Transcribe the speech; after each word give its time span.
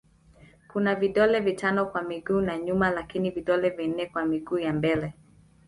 Kuna 0.67 0.95
vidole 0.95 1.39
vitano 1.39 1.85
kwa 1.85 2.01
miguu 2.03 2.41
ya 2.41 2.57
nyuma 2.57 2.89
lakini 2.91 3.29
vidole 3.29 3.69
vinne 3.69 4.05
kwa 4.05 4.25
miguu 4.25 4.57
ya 4.59 4.73
mbele. 4.73 5.13